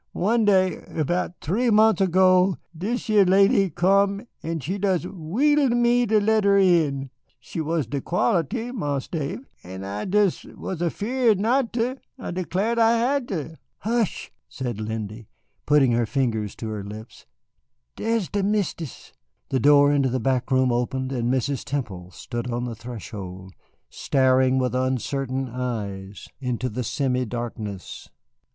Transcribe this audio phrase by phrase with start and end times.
[0.13, 6.07] One day erbout three mont's ergo, dis yer lady come en she des wheedled me
[6.07, 7.11] ter let her in.
[7.39, 10.41] She was de quality, Marse Dave, and I was
[10.79, 11.97] des' afeard not ter.
[12.17, 13.59] I declar' I hatter.
[13.81, 15.27] Hush," said Lindy,
[15.67, 17.27] putting her fingers to her lips,
[17.95, 19.13] "dar's de Mistis!"
[19.49, 21.63] The door into the back room opened, and Mrs.
[21.63, 23.53] Temple stood on the threshold,
[23.91, 28.09] staring with uncertain eyes into the semi darkness.